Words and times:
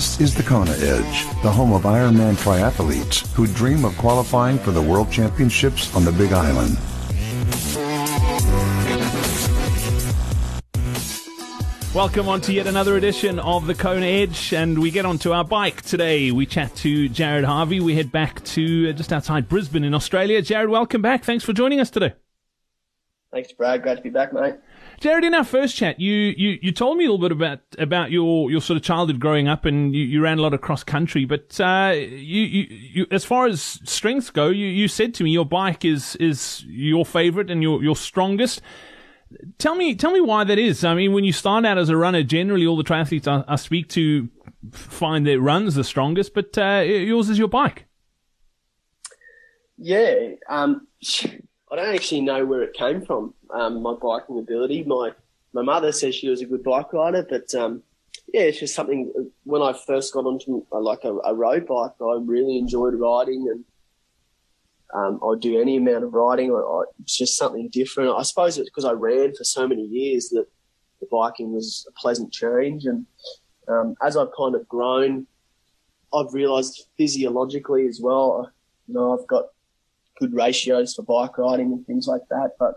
This 0.00 0.18
is 0.18 0.34
the 0.34 0.42
Kona 0.42 0.70
Edge, 0.70 1.26
the 1.42 1.50
home 1.50 1.74
of 1.74 1.82
Ironman 1.82 2.34
triathletes 2.36 3.30
who 3.34 3.46
dream 3.46 3.84
of 3.84 3.94
qualifying 3.98 4.56
for 4.56 4.70
the 4.70 4.80
World 4.80 5.12
Championships 5.12 5.94
on 5.94 6.06
the 6.06 6.12
Big 6.12 6.32
Island. 6.32 6.78
Welcome 11.94 12.30
on 12.30 12.40
to 12.40 12.54
yet 12.54 12.66
another 12.66 12.96
edition 12.96 13.38
of 13.40 13.66
the 13.66 13.74
Kona 13.74 14.06
Edge, 14.06 14.54
and 14.54 14.78
we 14.78 14.90
get 14.90 15.04
onto 15.04 15.32
our 15.32 15.44
bike 15.44 15.82
today. 15.82 16.30
We 16.30 16.46
chat 16.46 16.74
to 16.76 17.10
Jared 17.10 17.44
Harvey. 17.44 17.80
We 17.80 17.94
head 17.94 18.10
back 18.10 18.42
to 18.44 18.88
uh, 18.88 18.92
just 18.94 19.12
outside 19.12 19.50
Brisbane 19.50 19.84
in 19.84 19.92
Australia. 19.92 20.40
Jared, 20.40 20.70
welcome 20.70 21.02
back. 21.02 21.24
Thanks 21.24 21.44
for 21.44 21.52
joining 21.52 21.78
us 21.78 21.90
today. 21.90 22.14
Thanks, 23.32 23.52
Brad. 23.52 23.82
Glad 23.82 23.98
to 23.98 24.02
be 24.02 24.08
back, 24.08 24.32
mate. 24.32 24.54
Jared, 25.00 25.24
in 25.24 25.34
our 25.34 25.44
first 25.44 25.76
chat, 25.76 25.98
you, 25.98 26.12
you, 26.12 26.58
you 26.60 26.72
told 26.72 26.98
me 26.98 27.06
a 27.06 27.10
little 27.10 27.26
bit 27.26 27.32
about 27.32 27.60
about 27.78 28.10
your, 28.10 28.50
your 28.50 28.60
sort 28.60 28.76
of 28.76 28.82
childhood 28.82 29.18
growing 29.18 29.48
up, 29.48 29.64
and 29.64 29.94
you, 29.94 30.04
you 30.04 30.22
ran 30.22 30.38
a 30.38 30.42
lot 30.42 30.52
of 30.52 30.60
cross 30.60 30.84
country. 30.84 31.24
But 31.24 31.58
uh, 31.58 31.94
you, 31.94 32.42
you, 32.42 32.66
you, 32.68 33.06
as 33.10 33.24
far 33.24 33.46
as 33.46 33.80
strengths 33.84 34.28
go, 34.28 34.50
you, 34.50 34.66
you 34.66 34.88
said 34.88 35.14
to 35.14 35.24
me 35.24 35.30
your 35.30 35.46
bike 35.46 35.86
is 35.86 36.16
is 36.16 36.64
your 36.68 37.06
favourite 37.06 37.50
and 37.50 37.62
your 37.62 37.82
your 37.82 37.96
strongest. 37.96 38.60
Tell 39.56 39.74
me, 39.74 39.94
tell 39.94 40.12
me 40.12 40.20
why 40.20 40.44
that 40.44 40.58
is. 40.58 40.84
I 40.84 40.94
mean, 40.94 41.12
when 41.14 41.24
you 41.24 41.32
start 41.32 41.64
out 41.64 41.78
as 41.78 41.88
a 41.88 41.96
runner, 41.96 42.22
generally 42.22 42.66
all 42.66 42.76
the 42.76 42.84
triathletes 42.84 43.26
I, 43.26 43.44
I 43.50 43.56
speak 43.56 43.88
to 43.90 44.28
find 44.72 45.26
their 45.26 45.40
runs 45.40 45.76
the 45.76 45.84
strongest, 45.84 46.34
but 46.34 46.58
uh, 46.58 46.80
yours 46.84 47.30
is 47.30 47.38
your 47.38 47.48
bike. 47.48 47.86
Yeah, 49.78 50.34
um, 50.50 50.86
I 51.70 51.76
don't 51.76 51.94
actually 51.94 52.22
know 52.22 52.44
where 52.44 52.62
it 52.62 52.74
came 52.74 53.04
from. 53.04 53.34
Um, 53.50 53.82
my 53.82 53.94
biking 53.94 54.38
ability. 54.38 54.84
My 54.84 55.12
my 55.52 55.62
mother 55.62 55.92
says 55.92 56.14
she 56.14 56.28
was 56.28 56.40
a 56.40 56.46
good 56.46 56.62
bike 56.62 56.92
rider, 56.92 57.26
but 57.28 57.52
um, 57.54 57.82
yeah, 58.32 58.42
it's 58.42 58.60
just 58.60 58.74
something. 58.74 59.12
When 59.44 59.62
I 59.62 59.72
first 59.72 60.12
got 60.12 60.24
onto 60.24 60.64
uh, 60.72 60.80
like 60.80 61.04
a, 61.04 61.14
a 61.18 61.34
road 61.34 61.66
bike, 61.66 61.92
I 62.00 62.18
really 62.22 62.58
enjoyed 62.58 62.94
riding, 62.94 63.48
and 63.48 63.64
um, 64.94 65.20
I'd 65.24 65.40
do 65.40 65.60
any 65.60 65.76
amount 65.76 66.04
of 66.04 66.12
riding. 66.12 66.50
I, 66.50 66.56
I, 66.56 66.82
it's 67.02 67.16
just 67.16 67.36
something 67.36 67.68
different. 67.72 68.16
I 68.16 68.22
suppose 68.22 68.58
it's 68.58 68.68
because 68.68 68.84
I 68.84 68.92
ran 68.92 69.34
for 69.34 69.44
so 69.44 69.68
many 69.68 69.82
years 69.82 70.28
that 70.30 70.46
the 71.00 71.06
biking 71.10 71.52
was 71.52 71.86
a 71.88 71.92
pleasant 72.00 72.32
change, 72.32 72.84
and 72.84 73.06
um, 73.68 73.94
as 74.02 74.16
I've 74.16 74.34
kind 74.36 74.54
of 74.56 74.68
grown, 74.68 75.26
I've 76.12 76.34
realised 76.34 76.86
physiologically 76.96 77.86
as 77.86 78.00
well. 78.02 78.50
You 78.88 78.94
know, 78.94 79.18
I've 79.18 79.26
got 79.28 79.46
good 80.20 80.34
ratios 80.34 80.94
for 80.94 81.02
bike 81.02 81.36
riding 81.38 81.72
and 81.72 81.84
things 81.86 82.06
like 82.06 82.22
that. 82.28 82.50
But 82.58 82.74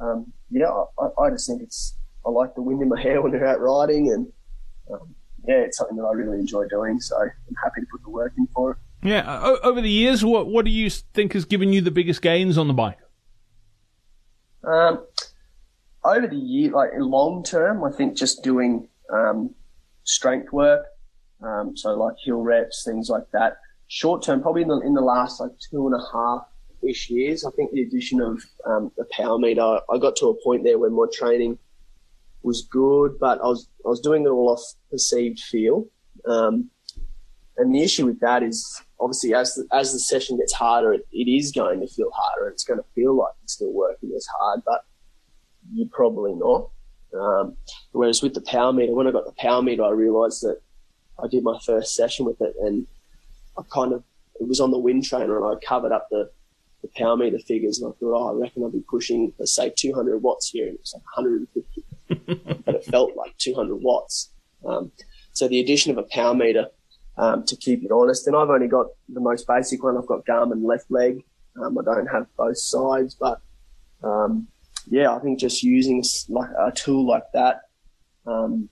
um, 0.00 0.32
yeah, 0.50 0.70
I, 0.98 1.22
I, 1.22 1.30
just 1.30 1.46
think 1.46 1.62
it's 1.62 1.94
I 2.26 2.30
like 2.30 2.54
the 2.54 2.62
wind 2.62 2.82
in 2.82 2.88
my 2.88 3.00
hair 3.02 3.22
when 3.22 3.30
they're 3.30 3.46
out 3.46 3.60
riding, 3.60 4.10
and 4.10 4.26
um, 4.92 5.14
yeah, 5.46 5.56
it's 5.56 5.78
something 5.78 5.96
that 5.96 6.04
I 6.04 6.12
really 6.12 6.38
enjoy 6.38 6.66
doing. 6.68 6.98
So 6.98 7.16
I'm 7.16 7.54
happy 7.62 7.82
to 7.82 7.86
put 7.92 8.02
the 8.02 8.10
work 8.10 8.32
in 8.36 8.48
for 8.48 8.72
it. 8.72 8.78
Yeah, 9.02 9.56
over 9.62 9.80
the 9.80 9.90
years, 9.90 10.24
what 10.24 10.48
what 10.48 10.64
do 10.64 10.70
you 10.70 10.90
think 10.90 11.34
has 11.34 11.44
given 11.44 11.72
you 11.72 11.80
the 11.80 11.90
biggest 11.90 12.20
gains 12.22 12.58
on 12.58 12.66
the 12.66 12.74
bike? 12.74 12.98
Um, 14.64 15.06
over 16.04 16.26
the 16.26 16.36
year, 16.36 16.72
like 16.72 16.90
long 16.96 17.42
term, 17.42 17.84
I 17.84 17.90
think 17.92 18.16
just 18.16 18.42
doing 18.42 18.88
um, 19.12 19.54
strength 20.04 20.52
work, 20.52 20.84
um, 21.42 21.76
so 21.76 21.94
like 21.94 22.16
hill 22.22 22.42
reps, 22.42 22.84
things 22.84 23.08
like 23.08 23.24
that. 23.32 23.56
Short 23.88 24.22
term, 24.22 24.42
probably 24.42 24.62
in 24.62 24.68
the 24.68 24.80
in 24.80 24.94
the 24.94 25.00
last 25.00 25.40
like 25.40 25.52
two 25.70 25.86
and 25.86 25.94
a 25.94 26.04
half 26.12 26.46
ish 26.90 27.10
years. 27.10 27.44
I 27.44 27.50
think 27.52 27.72
the 27.72 27.82
addition 27.82 28.20
of 28.20 28.42
um, 28.66 28.92
the 28.96 29.06
power 29.10 29.38
meter, 29.38 29.62
I 29.62 29.98
got 29.98 30.16
to 30.16 30.26
a 30.26 30.42
point 30.42 30.64
there 30.64 30.78
where 30.78 30.90
my 30.90 31.06
training 31.12 31.58
was 32.42 32.62
good, 32.62 33.18
but 33.18 33.38
I 33.40 33.44
was 33.46 33.68
I 33.84 33.88
was 33.88 34.00
doing 34.00 34.24
it 34.24 34.28
all 34.28 34.50
off 34.50 34.62
perceived 34.90 35.40
feel. 35.40 35.86
Um, 36.26 36.70
and 37.56 37.74
the 37.74 37.82
issue 37.82 38.06
with 38.06 38.20
that 38.20 38.42
is 38.42 38.82
obviously 38.98 39.34
as 39.34 39.54
the, 39.54 39.66
as 39.72 39.92
the 39.92 39.98
session 39.98 40.38
gets 40.38 40.52
harder, 40.52 40.94
it, 40.94 41.06
it 41.12 41.30
is 41.30 41.52
going 41.52 41.80
to 41.80 41.86
feel 41.86 42.10
harder. 42.14 42.48
It's 42.48 42.64
going 42.64 42.80
to 42.80 42.86
feel 42.94 43.14
like 43.14 43.34
it's 43.42 43.54
still 43.54 43.72
working 43.72 44.12
as 44.16 44.26
hard, 44.26 44.62
but 44.64 44.84
you're 45.72 45.88
probably 45.88 46.34
not. 46.34 46.70
Um, 47.18 47.56
whereas 47.92 48.22
with 48.22 48.34
the 48.34 48.40
power 48.42 48.72
meter, 48.72 48.94
when 48.94 49.06
I 49.06 49.10
got 49.10 49.26
the 49.26 49.32
power 49.32 49.62
meter, 49.62 49.82
I 49.82 49.90
realised 49.90 50.42
that 50.42 50.60
I 51.22 51.26
did 51.26 51.42
my 51.42 51.58
first 51.64 51.94
session 51.94 52.24
with 52.24 52.40
it, 52.40 52.54
and 52.62 52.86
I 53.58 53.62
kind 53.70 53.92
of 53.92 54.04
it 54.40 54.48
was 54.48 54.60
on 54.60 54.70
the 54.70 54.78
wind 54.78 55.04
trainer, 55.04 55.36
and 55.36 55.44
I 55.44 55.60
covered 55.66 55.92
up 55.92 56.08
the 56.10 56.30
the 56.82 56.88
power 56.96 57.16
meter 57.16 57.38
figures, 57.38 57.78
and 57.78 57.92
I 57.92 57.96
thought, 57.98 58.14
oh, 58.14 58.28
I 58.36 58.40
reckon 58.40 58.62
I'll 58.62 58.70
be 58.70 58.84
pushing, 58.88 59.32
let's 59.38 59.54
say, 59.54 59.72
200 59.74 60.18
watts 60.18 60.50
here, 60.50 60.66
and 60.66 60.74
it 60.74 60.80
was 60.80 60.94
like 60.94 61.16
150, 61.16 62.62
but 62.64 62.74
it 62.74 62.84
felt 62.84 63.16
like 63.16 63.36
200 63.38 63.76
watts. 63.76 64.30
Um, 64.64 64.92
so 65.32 65.48
the 65.48 65.60
addition 65.60 65.90
of 65.90 65.98
a 65.98 66.02
power 66.04 66.34
meter 66.34 66.68
um, 67.16 67.44
to 67.44 67.56
keep 67.56 67.84
it 67.84 67.90
honest, 67.90 68.26
and 68.26 68.36
I've 68.36 68.50
only 68.50 68.68
got 68.68 68.86
the 69.08 69.20
most 69.20 69.46
basic 69.46 69.82
one. 69.82 69.96
I've 69.96 70.06
got 70.06 70.24
Garmin 70.24 70.64
left 70.64 70.90
leg. 70.90 71.22
Um, 71.60 71.76
I 71.78 71.82
don't 71.84 72.06
have 72.06 72.26
both 72.36 72.58
sides, 72.58 73.14
but 73.14 73.40
um, 74.02 74.48
yeah, 74.88 75.14
I 75.14 75.18
think 75.18 75.38
just 75.38 75.62
using 75.62 76.02
like 76.28 76.50
a 76.58 76.72
tool 76.72 77.06
like 77.06 77.24
that. 77.34 77.62
Um, 78.26 78.68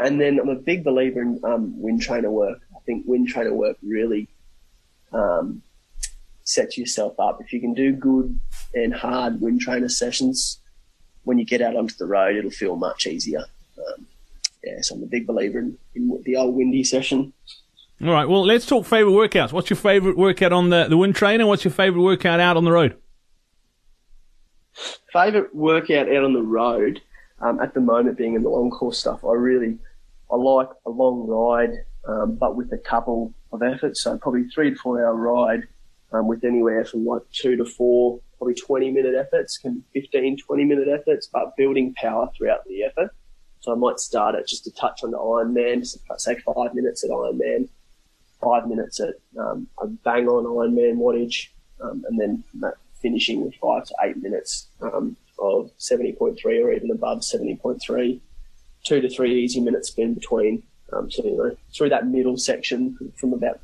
and 0.00 0.20
then 0.20 0.38
I'm 0.38 0.48
a 0.48 0.54
big 0.54 0.84
believer 0.84 1.20
in 1.22 1.40
um, 1.44 1.80
wind 1.80 2.02
trainer 2.02 2.30
work. 2.30 2.60
I 2.74 2.78
think 2.86 3.04
wind 3.06 3.28
trainer 3.28 3.52
work 3.52 3.76
really 3.82 4.28
um, 5.12 5.62
set 6.48 6.78
yourself 6.78 7.20
up. 7.20 7.40
If 7.42 7.52
you 7.52 7.60
can 7.60 7.74
do 7.74 7.92
good 7.92 8.38
and 8.74 8.94
hard 8.94 9.40
wind 9.40 9.60
trainer 9.60 9.88
sessions, 9.88 10.58
when 11.24 11.38
you 11.38 11.44
get 11.44 11.60
out 11.60 11.76
onto 11.76 11.94
the 11.96 12.06
road, 12.06 12.36
it'll 12.36 12.50
feel 12.50 12.76
much 12.76 13.06
easier. 13.06 13.44
Um, 13.76 14.06
yeah, 14.64 14.80
so 14.80 14.94
I'm 14.94 15.02
a 15.02 15.06
big 15.06 15.26
believer 15.26 15.58
in, 15.58 15.76
in 15.94 16.22
the 16.24 16.36
old 16.36 16.54
windy 16.54 16.84
session. 16.84 17.34
All 18.02 18.12
right, 18.12 18.26
well, 18.26 18.44
let's 18.46 18.64
talk 18.64 18.86
favorite 18.86 19.12
workouts. 19.12 19.52
What's 19.52 19.68
your 19.68 19.76
favorite 19.76 20.16
workout 20.16 20.52
on 20.52 20.70
the, 20.70 20.86
the 20.88 20.96
wind 20.96 21.16
trainer? 21.16 21.46
What's 21.46 21.64
your 21.64 21.72
favorite 21.72 22.02
workout 22.02 22.40
out 22.40 22.56
on 22.56 22.64
the 22.64 22.72
road? 22.72 22.96
Favorite 25.12 25.54
workout 25.54 26.08
out 26.08 26.24
on 26.24 26.32
the 26.32 26.42
road, 26.42 27.02
um, 27.40 27.60
at 27.60 27.74
the 27.74 27.80
moment 27.80 28.16
being 28.16 28.34
in 28.34 28.42
the 28.42 28.48
long 28.48 28.70
course 28.70 28.98
stuff, 28.98 29.22
I 29.24 29.32
really, 29.32 29.76
I 30.30 30.36
like 30.36 30.68
a 30.86 30.90
long 30.90 31.26
ride, 31.26 31.84
um, 32.06 32.36
but 32.36 32.56
with 32.56 32.72
a 32.72 32.78
couple 32.78 33.34
of 33.52 33.62
efforts. 33.62 34.02
So 34.02 34.16
probably 34.16 34.44
three 34.48 34.70
to 34.70 34.76
four 34.76 35.04
hour 35.04 35.14
ride 35.14 35.64
um, 36.12 36.26
with 36.26 36.44
anywhere 36.44 36.84
from 36.84 37.04
like 37.04 37.22
two 37.32 37.56
to 37.56 37.64
four, 37.64 38.20
probably 38.38 38.54
20 38.54 38.90
minute 38.90 39.14
efforts, 39.14 39.58
can 39.58 39.84
be 39.92 40.00
15, 40.00 40.38
20 40.38 40.64
minute 40.64 40.88
efforts, 40.88 41.28
but 41.32 41.56
building 41.56 41.94
power 41.94 42.28
throughout 42.36 42.64
the 42.66 42.84
effort. 42.84 43.10
So 43.60 43.72
I 43.72 43.74
might 43.74 43.98
start 43.98 44.34
at 44.34 44.46
just 44.46 44.66
a 44.66 44.72
touch 44.72 45.02
on 45.02 45.10
the 45.10 45.18
Ironman, 45.18 45.84
say 46.16 46.36
five 46.36 46.74
minutes 46.74 47.04
at 47.04 47.10
Ironman, 47.10 47.68
five 48.40 48.68
minutes 48.68 49.00
at 49.00 49.14
um, 49.38 49.66
a 49.82 49.86
bang 49.86 50.28
on 50.28 50.44
Ironman 50.44 50.96
wattage, 50.96 51.48
um, 51.80 52.04
and 52.08 52.20
then 52.20 52.44
finishing 53.00 53.44
with 53.44 53.54
five 53.56 53.84
to 53.84 53.94
eight 54.04 54.16
minutes 54.22 54.68
um, 54.80 55.16
of 55.38 55.70
70.3 55.78 56.44
or 56.44 56.72
even 56.72 56.90
above 56.90 57.20
70.3, 57.20 58.20
two 58.84 59.00
to 59.00 59.08
three 59.08 59.42
easy 59.42 59.60
minutes 59.60 59.88
spin 59.88 60.14
between. 60.14 60.62
Um, 60.92 61.10
so, 61.10 61.24
you 61.24 61.36
know, 61.36 61.56
through 61.76 61.90
that 61.90 62.06
middle 62.06 62.36
section 62.36 62.96
from 63.16 63.32
about 63.32 63.60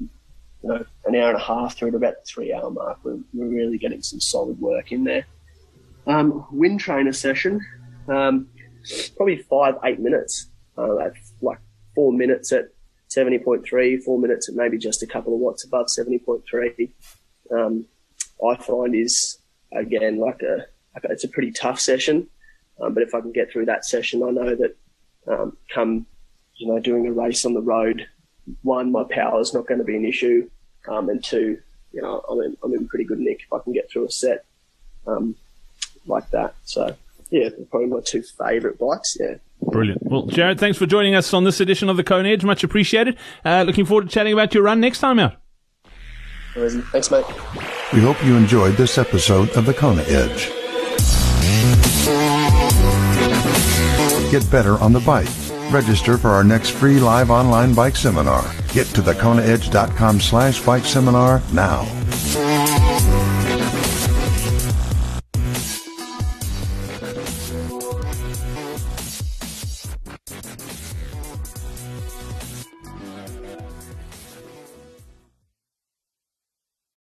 you 0.64 0.70
know, 0.70 0.84
an 1.04 1.14
hour 1.14 1.28
and 1.28 1.36
a 1.36 1.42
half 1.42 1.76
through 1.76 1.90
to 1.90 1.98
about 1.98 2.14
the 2.14 2.24
three 2.26 2.50
hour 2.50 2.70
mark. 2.70 2.98
We're, 3.02 3.18
we're 3.34 3.54
really 3.54 3.76
getting 3.76 4.02
some 4.02 4.18
solid 4.18 4.58
work 4.58 4.92
in 4.92 5.04
there. 5.04 5.26
Um, 6.06 6.46
wind 6.50 6.80
trainer 6.80 7.12
session, 7.12 7.60
um, 8.08 8.48
probably 9.16 9.42
five, 9.42 9.74
eight 9.84 10.00
minutes, 10.00 10.46
uh, 10.78 11.10
like 11.42 11.58
four 11.94 12.14
minutes 12.14 12.50
at 12.50 12.68
70.3, 13.10 14.02
four 14.02 14.18
minutes 14.18 14.48
at 14.48 14.54
maybe 14.54 14.78
just 14.78 15.02
a 15.02 15.06
couple 15.06 15.34
of 15.34 15.40
watts 15.40 15.64
above 15.64 15.86
70.3. 15.86 16.90
Um, 17.50 17.84
I 18.46 18.56
find 18.56 18.94
is 18.94 19.38
again 19.72 20.18
like 20.18 20.40
a, 20.40 20.64
it's 21.04 21.24
a 21.24 21.28
pretty 21.28 21.52
tough 21.52 21.78
session. 21.78 22.26
Um, 22.80 22.94
but 22.94 23.02
if 23.02 23.14
I 23.14 23.20
can 23.20 23.32
get 23.32 23.52
through 23.52 23.66
that 23.66 23.84
session, 23.84 24.22
I 24.22 24.30
know 24.30 24.54
that, 24.56 24.76
um, 25.26 25.58
come, 25.72 26.06
you 26.56 26.68
know, 26.68 26.80
doing 26.80 27.06
a 27.06 27.12
race 27.12 27.44
on 27.44 27.52
the 27.52 27.60
road, 27.60 28.06
one, 28.62 28.92
my 28.92 29.04
power 29.04 29.40
is 29.40 29.54
not 29.54 29.66
going 29.66 29.78
to 29.78 29.84
be 29.84 29.96
an 29.96 30.04
issue. 30.04 30.48
Um, 30.88 31.08
and 31.08 31.22
two, 31.22 31.58
you 31.92 32.02
know, 32.02 32.24
I'm 32.28 32.40
in, 32.40 32.56
I'm 32.62 32.74
in 32.74 32.86
pretty 32.88 33.04
good 33.04 33.18
nick 33.18 33.42
if 33.46 33.52
I 33.52 33.58
can 33.60 33.72
get 33.72 33.90
through 33.90 34.06
a 34.06 34.10
set 34.10 34.44
um, 35.06 35.36
like 36.06 36.30
that. 36.30 36.54
So, 36.64 36.94
yeah, 37.30 37.48
probably 37.70 37.88
my 37.88 38.00
two 38.00 38.22
favourite 38.22 38.78
bikes. 38.78 39.16
Yeah. 39.18 39.36
Brilliant. 39.62 40.02
Well, 40.02 40.26
Jared, 40.26 40.60
thanks 40.60 40.76
for 40.78 40.86
joining 40.86 41.14
us 41.14 41.32
on 41.32 41.44
this 41.44 41.60
edition 41.60 41.88
of 41.88 41.96
the 41.96 42.04
Kona 42.04 42.28
Edge. 42.28 42.44
Much 42.44 42.64
appreciated. 42.64 43.16
Uh, 43.44 43.62
looking 43.62 43.86
forward 43.86 44.08
to 44.08 44.08
chatting 44.08 44.32
about 44.32 44.52
your 44.52 44.62
run 44.62 44.80
next 44.80 44.98
time 44.98 45.18
out. 45.18 45.36
Thanks, 46.54 47.10
mate. 47.10 47.24
We 47.92 48.00
hope 48.00 48.22
you 48.24 48.36
enjoyed 48.36 48.76
this 48.76 48.98
episode 48.98 49.50
of 49.50 49.66
the 49.66 49.74
Kona 49.74 50.02
Edge. 50.02 50.50
Get 54.30 54.48
better 54.50 54.78
on 54.78 54.92
the 54.92 55.00
bike 55.00 55.28
Register 55.70 56.18
for 56.18 56.30
our 56.30 56.44
next 56.44 56.70
free 56.70 57.00
live 57.00 57.30
online 57.30 57.74
bike 57.74 57.96
seminar. 57.96 58.44
Get 58.72 58.86
to 58.88 59.02
thekonaedge.com 59.02 60.20
slash 60.20 60.60
bike 60.64 60.84
seminar 60.84 61.42
now. 61.52 61.82